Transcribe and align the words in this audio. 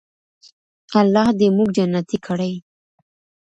الله 0.99 1.27
دې 1.39 1.47
موږ 1.55 1.69
جنتي 1.77 2.17
کړي. 2.25 2.53